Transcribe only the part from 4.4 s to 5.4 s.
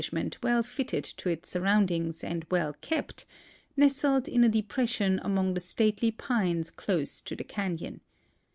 a depres sion